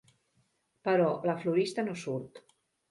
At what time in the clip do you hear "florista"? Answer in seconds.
1.45-1.89